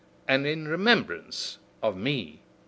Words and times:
And 0.27 0.47
in 0.47 0.67
remembrance 0.67 1.59
of 1.83 1.95
me!" 1.95 2.41